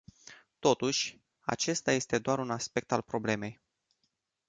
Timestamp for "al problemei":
2.91-3.61